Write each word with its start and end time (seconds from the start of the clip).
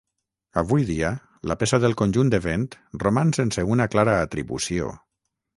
Avui 0.61 0.85
dia, 0.87 1.11
la 1.51 1.57
peça 1.63 1.79
del 1.83 1.93
conjunt 2.01 2.33
de 2.37 2.41
vent 2.47 2.65
roman 3.07 3.37
sense 3.41 3.69
una 3.77 3.91
clara 3.97 4.21
atribució. 4.27 4.93